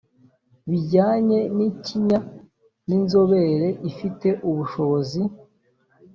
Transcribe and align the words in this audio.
bijyanye 0.69 1.39
n 1.55 1.57
ikinya 1.69 2.19
ni 2.87 2.93
inzobere 2.97 3.67
ifite 3.89 4.27
ubushobozi 4.49 5.21